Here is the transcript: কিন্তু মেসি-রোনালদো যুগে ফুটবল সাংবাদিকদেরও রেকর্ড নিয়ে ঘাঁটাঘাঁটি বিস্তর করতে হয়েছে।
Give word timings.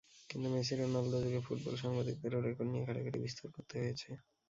কিন্তু 0.29 0.47
মেসি-রোনালদো 0.53 1.17
যুগে 1.23 1.41
ফুটবল 1.45 1.73
সাংবাদিকদেরও 1.81 2.39
রেকর্ড 2.41 2.69
নিয়ে 2.71 2.85
ঘাঁটাঘাঁটি 2.87 3.19
বিস্তর 3.25 3.47
করতে 3.55 3.73
হয়েছে। 3.81 4.09